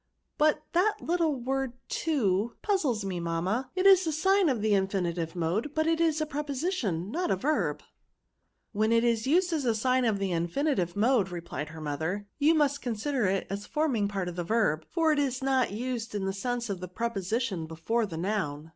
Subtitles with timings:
[0.39, 5.35] But that little word to puzzles me, mamma; it is a sign of the infinitive
[5.35, 7.83] mode, but it is a preposition, not a verb."
[8.71, 12.25] "When it is used as the sign of the in finitive mode," replied her mother,
[12.33, 15.69] '* you must consider it as forming part of the verb; for it is not
[15.71, 18.69] used in the sense of the prepo sition before the noun.